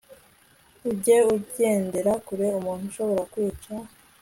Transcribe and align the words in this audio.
ujye 0.89 1.17
ugendera 1.35 2.11
kure 2.25 2.47
umuntu 2.59 2.83
ushobora 2.89 3.21
kwica 3.31 3.73